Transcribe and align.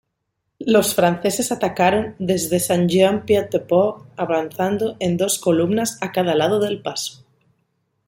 Los 0.65 0.95
franceses 0.95 1.51
atacaron 1.51 2.15
desde 2.17 2.59
Saint-Jean-Pied-de-Port 2.59 4.07
avanzando 4.17 4.95
en 4.99 5.15
dos 5.15 5.37
columnas 5.37 5.99
a 6.01 6.11
cada 6.11 6.33
lado 6.33 6.59
del 6.59 6.81
paso. 6.81 7.23